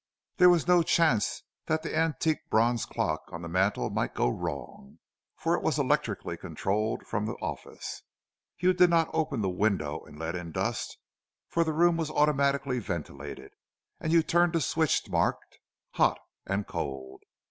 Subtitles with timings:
[0.37, 4.97] There was no chance that the antique bronze clock on the mantel might go wrong,
[5.37, 8.01] for it was electrically controlled from the office.
[8.57, 10.97] You did not open the window and let in the dust,
[11.49, 13.51] for the room was automatically ventilated,
[13.99, 15.59] and you turned a switch marked
[15.91, 17.21] "hot" and "cold."